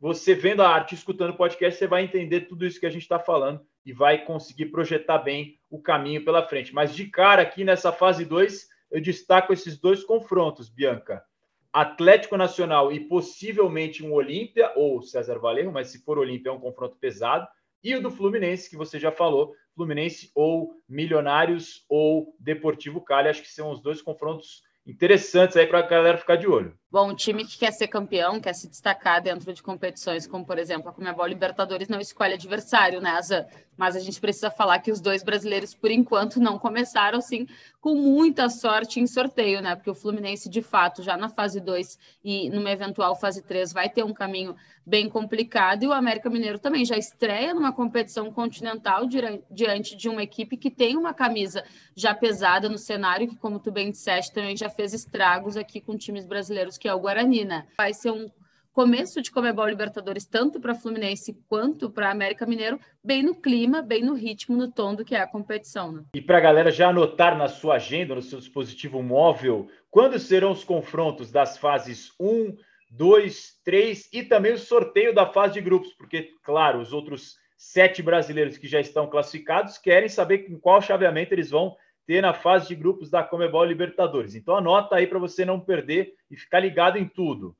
você 0.00 0.34
vendo 0.34 0.62
a 0.62 0.68
arte, 0.68 0.94
escutando 0.94 1.30
o 1.30 1.36
podcast, 1.36 1.78
você 1.78 1.86
vai 1.86 2.04
entender 2.04 2.42
tudo 2.42 2.66
isso 2.66 2.78
que 2.78 2.86
a 2.86 2.90
gente 2.90 3.02
está 3.02 3.18
falando 3.18 3.64
e 3.84 3.92
vai 3.92 4.24
conseguir 4.24 4.66
projetar 4.66 5.18
bem 5.18 5.58
o 5.70 5.80
caminho 5.80 6.24
pela 6.24 6.46
frente. 6.46 6.74
Mas 6.74 6.94
de 6.94 7.06
cara 7.06 7.42
aqui 7.42 7.64
nessa 7.64 7.92
fase 7.92 8.24
2, 8.24 8.68
eu 8.90 9.00
destaco 9.00 9.52
esses 9.52 9.78
dois 9.78 10.04
confrontos, 10.04 10.68
Bianca. 10.68 11.24
Atlético 11.72 12.36
Nacional 12.36 12.92
e 12.92 13.00
possivelmente 13.00 14.04
um 14.04 14.12
Olímpia 14.12 14.72
ou 14.76 15.02
César 15.02 15.38
Valerro, 15.38 15.72
mas 15.72 15.88
se 15.88 16.04
for 16.04 16.18
Olímpia 16.18 16.50
é 16.50 16.52
um 16.52 16.60
confronto 16.60 16.96
pesado. 16.96 17.48
E 17.82 17.94
o 17.94 18.00
do 18.00 18.10
Fluminense, 18.10 18.70
que 18.70 18.76
você 18.76 18.98
já 18.98 19.10
falou, 19.10 19.54
Fluminense 19.74 20.30
ou 20.34 20.80
Milionários 20.88 21.84
ou 21.88 22.34
Deportivo 22.38 23.00
Cali, 23.00 23.28
acho 23.28 23.42
que 23.42 23.50
são 23.50 23.70
os 23.70 23.82
dois 23.82 24.00
confrontos 24.00 24.62
interessantes 24.86 25.56
aí 25.56 25.66
para 25.66 25.78
a 25.78 25.86
galera 25.86 26.18
ficar 26.18 26.36
de 26.36 26.46
olho. 26.46 26.76
Bom, 26.90 27.10
um 27.10 27.14
time 27.14 27.44
que 27.44 27.58
quer 27.58 27.72
ser 27.72 27.88
campeão, 27.88 28.40
quer 28.40 28.52
se 28.52 28.68
destacar 28.68 29.22
dentro 29.22 29.52
de 29.52 29.62
competições 29.62 30.26
como, 30.26 30.44
por 30.44 30.58
exemplo, 30.58 30.88
a 30.88 30.92
Comebol 30.92 31.26
Libertadores 31.26 31.88
não 31.88 31.98
escolhe 31.98 32.34
adversário, 32.34 33.00
né, 33.00 33.10
Azan? 33.10 33.46
Mas 33.76 33.96
a 33.96 34.00
gente 34.00 34.20
precisa 34.20 34.50
falar 34.50 34.78
que 34.78 34.90
os 34.92 35.00
dois 35.00 35.22
brasileiros, 35.22 35.74
por 35.74 35.90
enquanto, 35.90 36.40
não 36.40 36.58
começaram, 36.58 37.18
assim, 37.18 37.46
com 37.80 37.94
muita 37.94 38.48
sorte 38.48 39.00
em 39.00 39.06
sorteio, 39.06 39.60
né? 39.60 39.74
Porque 39.74 39.90
o 39.90 39.94
Fluminense, 39.94 40.48
de 40.48 40.62
fato, 40.62 41.02
já 41.02 41.16
na 41.16 41.28
fase 41.28 41.60
2 41.60 41.98
e 42.24 42.50
numa 42.50 42.70
eventual 42.70 43.14
fase 43.16 43.42
3, 43.42 43.72
vai 43.72 43.88
ter 43.88 44.04
um 44.04 44.12
caminho 44.12 44.56
bem 44.86 45.08
complicado. 45.08 45.82
E 45.82 45.86
o 45.86 45.92
América 45.92 46.30
Mineiro 46.30 46.58
também 46.58 46.84
já 46.84 46.96
estreia 46.96 47.54
numa 47.54 47.72
competição 47.72 48.30
continental 48.30 49.06
diante 49.50 49.96
de 49.96 50.08
uma 50.08 50.22
equipe 50.22 50.56
que 50.56 50.70
tem 50.70 50.96
uma 50.96 51.12
camisa 51.12 51.64
já 51.96 52.14
pesada 52.14 52.68
no 52.68 52.78
cenário, 52.78 53.28
que, 53.28 53.36
como 53.36 53.58
tu 53.58 53.70
bem 53.70 53.90
disseste, 53.90 54.32
também 54.32 54.56
já 54.56 54.68
fez 54.68 54.92
estragos 54.92 55.56
aqui 55.56 55.80
com 55.80 55.96
times 55.96 56.24
brasileiros 56.24 56.78
que 56.78 56.88
é 56.88 56.94
o 56.94 57.00
Guarani, 57.00 57.44
né? 57.44 57.66
Vai 57.76 57.92
ser 57.92 58.10
um 58.10 58.28
começo 58.74 59.22
de 59.22 59.30
Comebol 59.30 59.68
Libertadores, 59.68 60.26
tanto 60.26 60.60
para 60.60 60.74
Fluminense 60.74 61.32
quanto 61.48 61.88
para 61.88 62.10
América 62.10 62.44
Mineiro, 62.44 62.80
bem 63.02 63.22
no 63.22 63.32
clima, 63.32 63.80
bem 63.80 64.02
no 64.02 64.14
ritmo, 64.14 64.56
no 64.56 64.70
tom 64.70 64.96
do 64.96 65.04
que 65.04 65.14
é 65.14 65.20
a 65.20 65.28
competição. 65.28 65.92
Né? 65.92 66.02
E 66.12 66.20
para 66.20 66.38
a 66.38 66.40
galera 66.40 66.72
já 66.72 66.88
anotar 66.88 67.38
na 67.38 67.46
sua 67.46 67.76
agenda, 67.76 68.16
no 68.16 68.20
seu 68.20 68.40
dispositivo 68.40 69.00
móvel, 69.00 69.68
quando 69.88 70.18
serão 70.18 70.50
os 70.50 70.64
confrontos 70.64 71.30
das 71.30 71.56
fases 71.56 72.10
1, 72.18 72.56
2, 72.90 73.60
3 73.64 74.08
e 74.12 74.24
também 74.24 74.52
o 74.52 74.58
sorteio 74.58 75.14
da 75.14 75.24
fase 75.24 75.54
de 75.54 75.60
grupos, 75.60 75.92
porque, 75.92 76.32
claro, 76.42 76.80
os 76.80 76.92
outros 76.92 77.36
sete 77.56 78.02
brasileiros 78.02 78.58
que 78.58 78.66
já 78.66 78.80
estão 78.80 79.06
classificados 79.06 79.78
querem 79.78 80.08
saber 80.08 80.50
em 80.50 80.58
qual 80.58 80.82
chaveamento 80.82 81.32
eles 81.32 81.50
vão 81.50 81.76
ter 82.04 82.20
na 82.20 82.34
fase 82.34 82.66
de 82.66 82.74
grupos 82.74 83.08
da 83.08 83.22
Comebol 83.22 83.64
Libertadores. 83.64 84.34
Então 84.34 84.56
anota 84.56 84.96
aí 84.96 85.06
para 85.06 85.20
você 85.20 85.44
não 85.44 85.60
perder 85.60 86.12
e 86.28 86.36
ficar 86.36 86.58
ligado 86.58 86.98
em 86.98 87.06
tudo. 87.08 87.56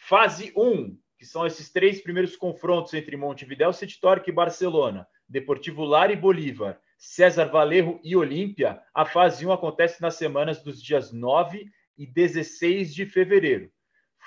Fase 0.00 0.52
1, 0.56 0.96
que 1.18 1.26
são 1.26 1.46
esses 1.46 1.70
três 1.70 2.00
primeiros 2.00 2.36
confrontos 2.36 2.94
entre 2.94 3.16
Montevideo, 3.16 3.72
City 3.72 4.00
Torque 4.00 4.30
e 4.30 4.32
Barcelona, 4.32 5.06
Deportivo 5.28 5.84
Lara 5.84 6.12
e 6.12 6.16
Bolívar, 6.16 6.80
César 6.96 7.46
Valerro 7.46 8.00
e 8.02 8.16
Olímpia. 8.16 8.80
A 8.94 9.04
fase 9.04 9.44
1 9.44 9.52
acontece 9.52 10.00
nas 10.00 10.14
semanas 10.14 10.62
dos 10.62 10.82
dias 10.82 11.12
9 11.12 11.68
e 11.96 12.06
16 12.06 12.94
de 12.94 13.04
fevereiro. 13.06 13.70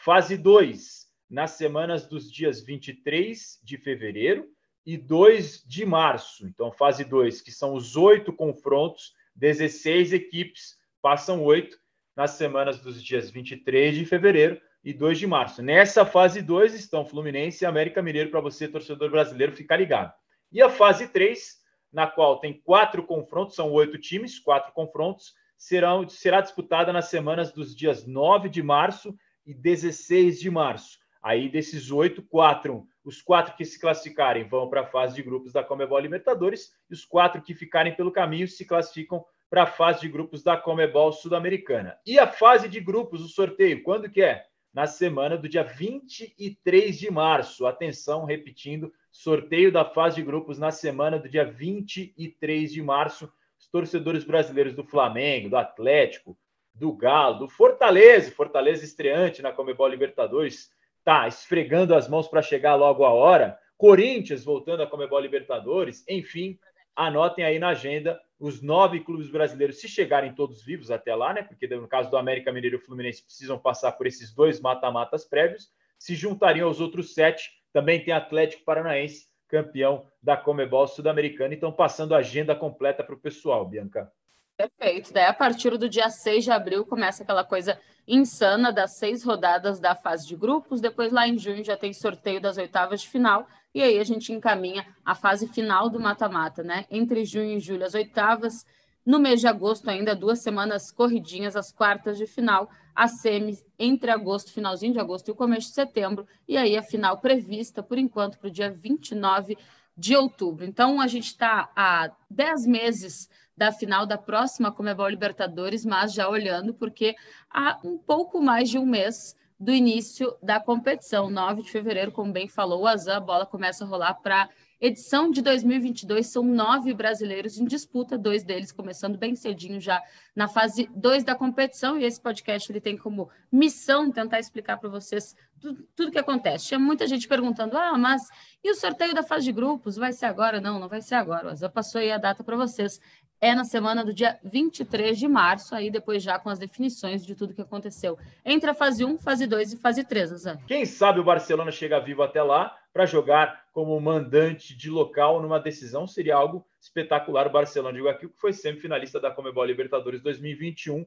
Fase 0.03 0.37
2, 0.37 1.07
nas 1.29 1.51
semanas 1.51 2.07
dos 2.07 2.31
dias 2.31 2.61
23 2.61 3.59
de 3.63 3.77
fevereiro 3.77 4.47
e 4.85 4.97
2 4.97 5.63
de 5.65 5.85
março. 5.85 6.45
Então, 6.47 6.71
fase 6.71 7.05
2, 7.05 7.41
que 7.41 7.51
são 7.51 7.73
os 7.73 7.95
oito 7.95 8.33
confrontos 8.33 9.13
16 9.35 10.13
equipes 10.13 10.77
passam 11.01 11.43
oito 11.43 11.77
nas 12.15 12.31
semanas 12.31 12.79
dos 12.79 13.01
dias 13.01 13.29
23 13.29 13.95
de 13.95 14.05
fevereiro 14.05 14.61
e 14.83 14.93
2 14.93 15.19
de 15.19 15.27
março. 15.27 15.61
Nessa 15.61 16.05
fase 16.05 16.41
2 16.41 16.73
estão 16.73 17.05
Fluminense 17.05 17.63
e 17.63 17.67
América 17.67 18.01
Mineiro 18.01 18.29
para 18.29 18.41
você, 18.41 18.67
torcedor 18.67 19.11
brasileiro, 19.11 19.51
ficar 19.51 19.77
ligado. 19.77 20.13
E 20.51 20.61
a 20.61 20.69
fase 20.69 21.07
3, 21.07 21.59
na 21.91 22.07
qual 22.07 22.39
tem 22.39 22.53
quatro 22.53 23.03
confrontos, 23.03 23.55
são 23.55 23.71
oito 23.71 23.97
times, 23.97 24.39
quatro 24.39 24.73
confrontos, 24.73 25.33
serão, 25.57 26.07
será 26.09 26.41
disputada 26.41 26.91
nas 26.91 27.05
semanas 27.05 27.51
dos 27.51 27.75
dias 27.75 28.05
9 28.05 28.49
de 28.49 28.63
março 28.63 29.15
e 29.45 29.53
16 29.53 30.39
de 30.39 30.49
março. 30.49 30.99
Aí, 31.21 31.47
desses 31.47 31.91
oito, 31.91 32.23
quatro, 32.23 32.87
os 33.03 33.21
quatro 33.21 33.55
que 33.55 33.63
se 33.63 33.79
classificarem 33.79 34.47
vão 34.47 34.69
para 34.69 34.81
a 34.81 34.87
fase 34.87 35.15
de 35.15 35.21
grupos 35.21 35.53
da 35.53 35.63
Comebol 35.63 35.99
Libertadores 35.99 36.71
e 36.89 36.93
os 36.93 37.05
quatro 37.05 37.41
que 37.41 37.53
ficarem 37.53 37.95
pelo 37.95 38.11
caminho 38.11 38.47
se 38.47 38.65
classificam 38.65 39.23
para 39.47 39.63
a 39.63 39.67
fase 39.67 40.01
de 40.01 40.09
grupos 40.09 40.41
da 40.41 40.57
Comebol 40.57 41.11
Sul-Americana. 41.11 41.97
E 42.05 42.17
a 42.17 42.25
fase 42.25 42.67
de 42.67 42.79
grupos, 42.79 43.21
o 43.21 43.27
sorteio, 43.27 43.83
quando 43.83 44.09
que 44.09 44.21
é? 44.21 44.45
Na 44.73 44.87
semana 44.87 45.37
do 45.37 45.49
dia 45.49 45.63
23 45.63 46.97
de 46.97 47.11
março. 47.11 47.67
Atenção, 47.67 48.23
repetindo, 48.23 48.91
sorteio 49.11 49.71
da 49.71 49.83
fase 49.83 50.15
de 50.15 50.23
grupos 50.23 50.57
na 50.57 50.71
semana 50.71 51.19
do 51.19 51.27
dia 51.27 51.43
23 51.43 52.71
de 52.71 52.81
março. 52.81 53.31
Os 53.59 53.67
torcedores 53.67 54.23
brasileiros 54.23 54.73
do 54.73 54.83
Flamengo, 54.83 55.49
do 55.49 55.57
Atlético, 55.57 56.37
do 56.73 56.93
Galo, 56.93 57.39
do 57.39 57.47
Fortaleza, 57.49 58.31
Fortaleza 58.31 58.85
estreante 58.85 59.41
na 59.41 59.51
Comebol 59.51 59.87
Libertadores, 59.87 60.71
tá 61.03 61.27
esfregando 61.27 61.93
as 61.93 62.07
mãos 62.07 62.27
para 62.27 62.41
chegar 62.41 62.75
logo 62.75 63.03
a 63.03 63.13
hora. 63.13 63.59
Corinthians 63.77 64.43
voltando 64.43 64.83
a 64.83 64.87
Comebol 64.87 65.19
Libertadores, 65.19 66.03
enfim, 66.07 66.57
anotem 66.95 67.43
aí 67.43 67.59
na 67.59 67.69
agenda 67.69 68.19
os 68.41 68.59
nove 68.59 69.01
clubes 69.01 69.29
brasileiros, 69.29 69.79
se 69.79 69.87
chegarem 69.87 70.33
todos 70.33 70.65
vivos 70.65 70.89
até 70.89 71.13
lá, 71.13 71.31
né? 71.31 71.43
Porque 71.43 71.67
no 71.67 71.87
caso 71.87 72.09
do 72.09 72.17
América 72.17 72.51
Mineiro 72.51 72.77
e 72.77 72.79
o 72.79 72.81
Fluminense 72.83 73.23
precisam 73.23 73.59
passar 73.59 73.91
por 73.91 74.07
esses 74.07 74.33
dois 74.33 74.59
mata-matas 74.59 75.23
prévios, 75.23 75.69
se 75.99 76.15
juntariam 76.15 76.67
aos 76.67 76.79
outros 76.79 77.13
sete. 77.13 77.51
Também 77.71 78.03
tem 78.03 78.11
Atlético 78.11 78.65
Paranaense, 78.65 79.27
campeão 79.47 80.07
da 80.19 80.35
Comebol 80.35 80.87
Sul-Americana. 80.87 81.53
Então, 81.53 81.71
passando 81.71 82.15
a 82.15 82.17
agenda 82.17 82.55
completa 82.55 83.03
para 83.03 83.13
o 83.13 83.19
pessoal, 83.19 83.63
Bianca. 83.63 84.11
Perfeito. 84.57 85.11
Daí, 85.13 85.25
a 85.25 85.33
partir 85.33 85.77
do 85.77 85.89
dia 85.89 86.09
6 86.09 86.43
de 86.43 86.51
abril, 86.51 86.85
começa 86.85 87.23
aquela 87.23 87.43
coisa 87.43 87.79
insana 88.07 88.71
das 88.71 88.97
seis 88.97 89.23
rodadas 89.23 89.79
da 89.79 89.95
fase 89.95 90.27
de 90.27 90.35
grupos. 90.35 90.81
Depois, 90.81 91.11
lá 91.11 91.27
em 91.27 91.37
junho, 91.37 91.63
já 91.63 91.77
tem 91.77 91.93
sorteio 91.93 92.41
das 92.41 92.57
oitavas 92.57 93.01
de 93.01 93.09
final. 93.09 93.47
E 93.73 93.81
aí 93.81 93.99
a 93.99 94.03
gente 94.03 94.33
encaminha 94.33 94.85
a 95.05 95.15
fase 95.15 95.47
final 95.47 95.89
do 95.89 95.99
mata-mata, 95.99 96.61
né? 96.61 96.85
Entre 96.91 97.23
junho 97.25 97.57
e 97.57 97.59
julho, 97.59 97.85
as 97.85 97.93
oitavas. 97.93 98.65
No 99.05 99.17
mês 99.17 99.39
de 99.39 99.47
agosto, 99.47 99.89
ainda 99.89 100.15
duas 100.15 100.43
semanas 100.43 100.91
corridinhas, 100.91 101.55
as 101.55 101.71
quartas 101.71 102.17
de 102.17 102.27
final, 102.27 102.69
a 102.93 103.07
semi 103.07 103.57
entre 103.79 104.11
agosto, 104.11 104.51
finalzinho 104.51 104.93
de 104.93 104.99
agosto 104.99 105.29
e 105.29 105.31
o 105.31 105.35
começo 105.35 105.69
de 105.69 105.73
setembro, 105.73 106.27
e 106.47 106.55
aí 106.55 106.77
a 106.77 106.83
final 106.83 107.17
prevista, 107.17 107.81
por 107.81 107.97
enquanto, 107.97 108.37
para 108.37 108.49
o 108.49 108.51
dia 108.51 108.69
29 108.69 109.57
de 109.97 110.15
outubro. 110.15 110.65
Então, 110.65 111.01
a 111.01 111.07
gente 111.07 111.27
está 111.27 111.71
há 111.75 112.11
10 112.29 112.67
meses 112.67 113.29
da 113.55 113.71
final 113.71 114.05
da 114.05 114.17
próxima 114.17 114.71
Comebol 114.71 115.09
Libertadores, 115.09 115.85
mas 115.85 116.13
já 116.13 116.27
olhando, 116.27 116.73
porque 116.73 117.15
há 117.49 117.79
um 117.83 117.97
pouco 117.97 118.41
mais 118.41 118.69
de 118.69 118.77
um 118.77 118.85
mês 118.85 119.35
do 119.59 119.71
início 119.71 120.35
da 120.41 120.59
competição, 120.59 121.29
9 121.29 121.61
de 121.61 121.71
fevereiro, 121.71 122.11
como 122.11 122.33
bem 122.33 122.47
falou 122.47 122.81
o 122.81 122.87
Azam, 122.87 123.17
a 123.17 123.19
bola 123.19 123.45
começa 123.45 123.83
a 123.83 123.87
rolar 123.87 124.15
para 124.15 124.49
edição 124.81 125.29
de 125.29 125.43
2022, 125.43 126.25
são 126.25 126.43
nove 126.43 126.91
brasileiros 126.93 127.59
em 127.59 127.65
disputa, 127.65 128.17
dois 128.17 128.43
deles 128.43 128.71
começando 128.71 129.15
bem 129.15 129.35
cedinho 129.35 129.79
já 129.79 130.01
na 130.35 130.47
fase 130.47 130.89
2 130.95 131.23
da 131.23 131.35
competição, 131.35 131.99
e 131.99 132.03
esse 132.03 132.19
podcast 132.19 132.71
ele 132.71 132.81
tem 132.81 132.97
como 132.97 133.29
missão 133.51 134.11
tentar 134.11 134.39
explicar 134.39 134.77
para 134.77 134.89
vocês 134.89 135.35
tudo, 135.59 135.87
tudo 135.95 136.11
que 136.11 136.17
acontece. 136.17 136.67
Tinha 136.67 136.79
muita 136.79 137.05
gente 137.05 137.27
perguntando, 137.27 137.77
ah, 137.77 137.95
mas 137.95 138.23
e 138.63 138.71
o 138.71 138.75
sorteio 138.75 139.13
da 139.13 139.21
fase 139.21 139.45
de 139.45 139.51
grupos? 139.51 139.97
Vai 139.97 140.13
ser 140.13 140.25
agora? 140.25 140.59
Não, 140.59 140.79
não 140.79 140.89
vai 140.89 141.01
ser 141.01 141.15
agora. 141.15 141.47
O 141.47 141.49
Azam 141.51 141.69
passou 141.69 142.01
aí 142.01 142.11
a 142.11 142.17
data 142.17 142.43
para 142.43 142.57
vocês 142.57 142.99
é 143.41 143.55
na 143.55 143.63
semana 143.63 144.05
do 144.05 144.13
dia 144.13 144.39
23 144.43 145.17
de 145.17 145.27
março, 145.27 145.73
aí 145.73 145.89
depois 145.89 146.21
já 146.21 146.37
com 146.37 146.47
as 146.47 146.59
definições 146.59 147.25
de 147.25 147.33
tudo 147.33 147.55
que 147.55 147.61
aconteceu 147.61 148.17
entre 148.45 148.69
a 148.69 148.73
fase 148.73 149.03
1, 149.03 149.17
fase 149.17 149.47
2 149.47 149.73
e 149.73 149.77
fase 149.77 150.03
3, 150.03 150.31
Azan. 150.31 150.57
Quem 150.67 150.85
sabe 150.85 151.19
o 151.19 151.23
Barcelona 151.23 151.71
chega 151.71 151.99
vivo 151.99 152.21
até 152.21 152.43
lá 152.43 152.77
para 152.93 153.07
jogar 153.07 153.60
como 153.71 153.99
mandante 153.99 154.75
de 154.75 154.89
local 154.89 155.41
numa 155.41 155.59
decisão, 155.59 156.05
seria 156.05 156.35
algo 156.35 156.65
espetacular. 156.79 157.47
O 157.47 157.51
Barcelona 157.51 157.97
de 157.97 158.03
Guayaquil, 158.03 158.29
que 158.29 158.39
foi 158.39 158.53
semifinalista 158.53 159.19
da 159.19 159.31
Comebol 159.31 159.65
Libertadores 159.65 160.21
2021, 160.21 161.05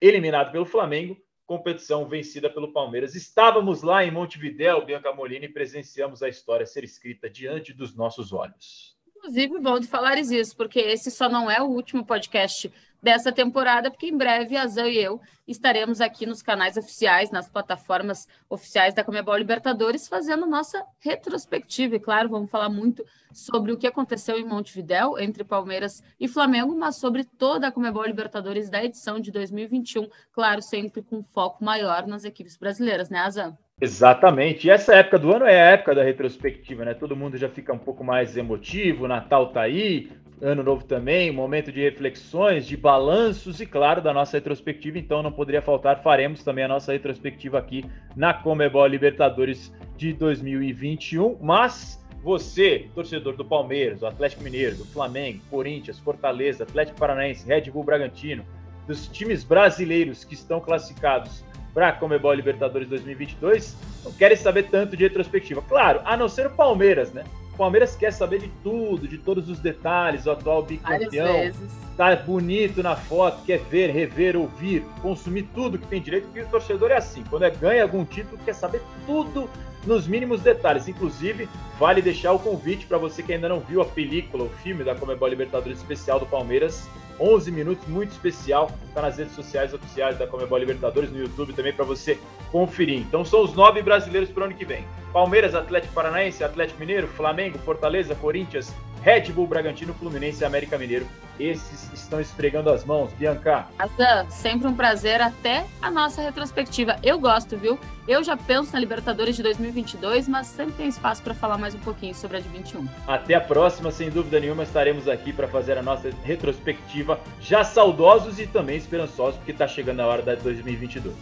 eliminado 0.00 0.52
pelo 0.52 0.66
Flamengo, 0.66 1.16
competição 1.44 2.08
vencida 2.08 2.50
pelo 2.50 2.72
Palmeiras. 2.72 3.14
Estávamos 3.14 3.82
lá 3.82 4.04
em 4.04 4.10
Montevidéu, 4.10 4.84
Bianca 4.84 5.12
Molina, 5.12 5.44
e 5.44 5.52
presenciamos 5.52 6.22
a 6.22 6.28
história 6.28 6.66
ser 6.66 6.84
escrita 6.84 7.30
diante 7.30 7.72
dos 7.72 7.94
nossos 7.94 8.32
olhos. 8.32 8.95
Inclusive, 9.26 9.58
bom 9.58 9.80
de 9.80 9.88
falares 9.88 10.30
isso, 10.30 10.56
porque 10.56 10.78
esse 10.78 11.10
só 11.10 11.28
não 11.28 11.50
é 11.50 11.60
o 11.60 11.66
último 11.66 12.06
podcast 12.06 12.72
dessa 13.02 13.32
temporada, 13.32 13.90
porque 13.90 14.06
em 14.06 14.16
breve 14.16 14.56
a 14.56 14.64
Zan 14.68 14.86
e 14.86 14.98
eu 14.98 15.20
estaremos 15.48 16.00
aqui 16.00 16.24
nos 16.24 16.42
canais 16.42 16.76
oficiais, 16.76 17.32
nas 17.32 17.48
plataformas 17.48 18.28
oficiais 18.48 18.94
da 18.94 19.02
Comebol 19.02 19.36
Libertadores, 19.36 20.06
fazendo 20.06 20.46
nossa 20.46 20.80
retrospectiva. 21.00 21.96
E 21.96 22.00
claro, 22.00 22.28
vamos 22.28 22.48
falar 22.48 22.68
muito 22.68 23.04
sobre 23.32 23.72
o 23.72 23.76
que 23.76 23.88
aconteceu 23.88 24.38
em 24.38 24.44
Montevidéu 24.44 25.18
entre 25.18 25.42
Palmeiras 25.42 26.04
e 26.20 26.28
Flamengo, 26.28 26.76
mas 26.76 26.94
sobre 26.94 27.24
toda 27.24 27.66
a 27.66 27.72
Comebol 27.72 28.06
Libertadores 28.06 28.70
da 28.70 28.84
edição 28.84 29.18
de 29.18 29.32
2021, 29.32 30.08
claro, 30.30 30.62
sempre 30.62 31.02
com 31.02 31.20
foco 31.20 31.64
maior 31.64 32.06
nas 32.06 32.22
equipes 32.22 32.56
brasileiras, 32.56 33.10
né, 33.10 33.18
Azan? 33.18 33.58
Exatamente. 33.78 34.66
E 34.66 34.70
essa 34.70 34.94
época 34.94 35.18
do 35.18 35.34
ano 35.34 35.44
é 35.44 35.60
a 35.60 35.70
época 35.72 35.94
da 35.94 36.02
retrospectiva, 36.02 36.82
né? 36.82 36.94
Todo 36.94 37.14
mundo 37.14 37.36
já 37.36 37.46
fica 37.46 37.74
um 37.74 37.78
pouco 37.78 38.02
mais 38.02 38.34
emotivo, 38.34 39.06
Natal 39.06 39.52
tá 39.52 39.60
aí, 39.60 40.10
Ano 40.40 40.62
Novo 40.62 40.82
também, 40.84 41.30
momento 41.30 41.70
de 41.70 41.82
reflexões, 41.82 42.66
de 42.66 42.74
balanços 42.74 43.60
e, 43.60 43.66
claro, 43.66 44.00
da 44.00 44.14
nossa 44.14 44.38
retrospectiva. 44.38 44.98
Então, 44.98 45.22
não 45.22 45.30
poderia 45.30 45.60
faltar, 45.60 46.02
faremos 46.02 46.42
também 46.42 46.64
a 46.64 46.68
nossa 46.68 46.90
retrospectiva 46.90 47.58
aqui 47.58 47.84
na 48.16 48.32
Comebol 48.32 48.86
Libertadores 48.86 49.70
de 49.94 50.14
2021. 50.14 51.36
Mas 51.42 52.02
você, 52.22 52.88
torcedor 52.94 53.36
do 53.36 53.44
Palmeiras, 53.44 54.00
do 54.00 54.06
Atlético 54.06 54.42
Mineiro, 54.42 54.76
do 54.76 54.86
Flamengo, 54.86 55.42
Corinthians, 55.50 55.98
Fortaleza, 55.98 56.64
Atlético 56.64 56.98
Paranaense, 56.98 57.46
Red 57.46 57.70
Bull 57.70 57.84
Bragantino, 57.84 58.42
dos 58.86 59.06
times 59.06 59.44
brasileiros 59.44 60.24
que 60.24 60.32
estão 60.32 60.60
classificados 60.60 61.44
para 61.76 61.88
a 61.88 61.92
Comebol 61.92 62.32
Libertadores 62.32 62.88
2022, 62.88 63.76
não 64.02 64.10
querem 64.10 64.34
saber 64.34 64.62
tanto 64.70 64.96
de 64.96 65.04
retrospectiva. 65.04 65.60
Claro, 65.60 66.00
a 66.06 66.16
não 66.16 66.26
ser 66.26 66.46
o 66.46 66.50
Palmeiras, 66.50 67.12
né? 67.12 67.22
O 67.52 67.56
Palmeiras 67.58 67.94
quer 67.94 68.14
saber 68.14 68.38
de 68.38 68.48
tudo, 68.62 69.06
de 69.06 69.18
todos 69.18 69.50
os 69.50 69.58
detalhes, 69.58 70.24
o 70.24 70.30
atual 70.30 70.62
bicampeão. 70.62 71.52
Tá 71.94 72.16
bonito 72.16 72.82
na 72.82 72.96
foto, 72.96 73.44
quer 73.44 73.58
ver, 73.58 73.90
rever, 73.90 74.38
ouvir, 74.38 74.86
consumir 75.02 75.42
tudo 75.54 75.78
que 75.78 75.86
tem 75.86 76.00
direito, 76.00 76.24
porque 76.24 76.40
o 76.40 76.48
torcedor 76.48 76.92
é 76.92 76.96
assim. 76.96 77.22
Quando 77.28 77.42
é 77.42 77.50
ganha 77.50 77.82
algum 77.82 78.06
título, 78.06 78.38
quer 78.42 78.54
saber 78.54 78.80
tudo 79.04 79.46
nos 79.86 80.06
mínimos 80.06 80.40
detalhes. 80.42 80.88
Inclusive, 80.88 81.48
vale 81.78 82.02
deixar 82.02 82.32
o 82.32 82.38
convite 82.38 82.86
para 82.86 82.98
você 82.98 83.22
que 83.22 83.32
ainda 83.32 83.48
não 83.48 83.60
viu 83.60 83.80
a 83.80 83.84
película, 83.84 84.44
o 84.44 84.50
filme 84.62 84.84
da 84.84 84.94
Comebol 84.94 85.28
Libertadores 85.28 85.78
especial 85.78 86.18
do 86.18 86.26
Palmeiras. 86.26 86.88
11 87.18 87.50
minutos, 87.50 87.86
muito 87.88 88.10
especial. 88.10 88.70
Está 88.88 89.02
nas 89.02 89.16
redes 89.16 89.34
sociais 89.34 89.72
oficiais 89.72 90.18
da 90.18 90.26
Comebol 90.26 90.58
Libertadores, 90.58 91.10
no 91.10 91.18
YouTube 91.18 91.52
também 91.52 91.72
para 91.72 91.84
você 91.84 92.18
conferir. 92.52 92.98
Então 92.98 93.24
são 93.24 93.42
os 93.42 93.54
nove 93.54 93.82
brasileiros 93.82 94.30
para 94.30 94.42
o 94.42 94.46
ano 94.46 94.54
que 94.54 94.64
vem: 94.64 94.84
Palmeiras, 95.12 95.54
Atlético 95.54 95.94
Paranaense, 95.94 96.44
Atlético 96.44 96.80
Mineiro, 96.80 97.08
Flamengo, 97.08 97.58
Fortaleza, 97.58 98.14
Corinthians, 98.14 98.74
Red 99.06 99.30
Bull 99.30 99.46
Bragantino, 99.46 99.94
Fluminense 99.94 100.42
e 100.42 100.44
América 100.44 100.76
Mineiro. 100.76 101.06
Esses 101.38 101.92
estão 101.94 102.20
esfregando 102.20 102.70
as 102.70 102.84
mãos. 102.84 103.12
Bianca. 103.12 103.68
Azan, 103.78 104.28
sempre 104.28 104.66
um 104.66 104.74
prazer 104.74 105.22
até 105.22 105.64
a 105.80 105.92
nossa 105.92 106.20
retrospectiva. 106.20 106.96
Eu 107.04 107.16
gosto, 107.16 107.56
viu? 107.56 107.78
Eu 108.08 108.24
já 108.24 108.36
penso 108.36 108.72
na 108.72 108.80
Libertadores 108.80 109.36
de 109.36 109.44
2022, 109.44 110.26
mas 110.26 110.48
sempre 110.48 110.74
tem 110.74 110.88
espaço 110.88 111.22
para 111.22 111.34
falar 111.34 111.56
mais 111.56 111.72
um 111.72 111.78
pouquinho 111.78 112.16
sobre 112.16 112.38
a 112.38 112.40
de 112.40 112.48
21. 112.48 112.84
Até 113.06 113.34
a 113.34 113.40
próxima, 113.40 113.92
sem 113.92 114.10
dúvida 114.10 114.40
nenhuma, 114.40 114.64
estaremos 114.64 115.06
aqui 115.06 115.32
para 115.32 115.46
fazer 115.46 115.78
a 115.78 115.82
nossa 115.82 116.10
retrospectiva, 116.24 117.20
já 117.40 117.62
saudosos 117.62 118.40
e 118.40 118.46
também 118.48 118.76
esperançosos, 118.76 119.36
porque 119.36 119.52
está 119.52 119.68
chegando 119.68 120.00
a 120.00 120.06
hora 120.06 120.22
da 120.22 120.34
2022. 120.34 121.14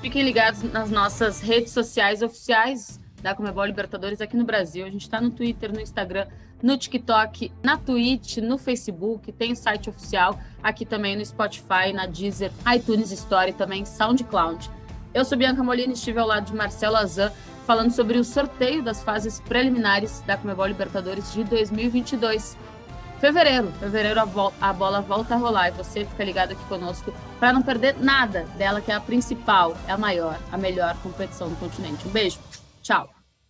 Fiquem 0.00 0.24
ligados 0.24 0.64
nas 0.64 0.90
nossas 0.90 1.40
redes 1.40 1.70
sociais 1.70 2.22
oficiais 2.22 2.98
da 3.22 3.34
Comebol 3.34 3.64
Libertadores 3.64 4.20
aqui 4.20 4.36
no 4.36 4.44
Brasil. 4.44 4.86
A 4.86 4.90
gente 4.90 5.02
está 5.02 5.20
no 5.20 5.30
Twitter, 5.30 5.72
no 5.72 5.80
Instagram, 5.80 6.26
no 6.62 6.76
TikTok, 6.76 7.52
na 7.62 7.76
Twitch, 7.76 8.38
no 8.38 8.58
Facebook, 8.58 9.30
tem 9.32 9.54
site 9.54 9.88
oficial, 9.88 10.38
aqui 10.62 10.84
também 10.84 11.16
no 11.16 11.24
Spotify, 11.24 11.92
na 11.92 12.06
Deezer, 12.06 12.50
iTunes 12.74 13.10
Store, 13.12 13.52
também 13.52 13.84
SoundCloud. 13.84 14.70
Eu 15.14 15.24
sou 15.24 15.38
Bianca 15.38 15.62
Molina 15.62 15.92
e 15.92 15.94
estive 15.94 16.18
ao 16.18 16.26
lado 16.26 16.46
de 16.46 16.54
Marcelo 16.54 16.96
Azan 16.96 17.32
falando 17.66 17.90
sobre 17.90 18.18
o 18.18 18.24
sorteio 18.24 18.82
das 18.82 19.02
fases 19.02 19.40
preliminares 19.40 20.22
da 20.26 20.36
Comebol 20.36 20.66
Libertadores 20.66 21.32
de 21.32 21.44
2022. 21.44 22.56
Fevereiro, 23.20 23.72
fevereiro 23.80 24.20
a, 24.20 24.68
a 24.68 24.72
bola 24.72 25.00
volta 25.00 25.34
a 25.34 25.36
rolar 25.36 25.68
e 25.68 25.72
você 25.72 26.04
fica 26.04 26.24
ligado 26.24 26.52
aqui 26.52 26.64
conosco 26.64 27.12
para 27.40 27.52
não 27.52 27.62
perder 27.62 27.96
nada 27.98 28.44
dela, 28.56 28.80
que 28.80 28.92
é 28.92 28.94
a 28.94 29.00
principal, 29.00 29.76
é 29.88 29.92
a 29.92 29.98
maior, 29.98 30.38
a 30.52 30.56
melhor 30.56 30.96
competição 31.02 31.48
do 31.48 31.56
continente. 31.56 32.06
Um 32.06 32.10
beijo, 32.10 32.38
tchau! 32.82 33.17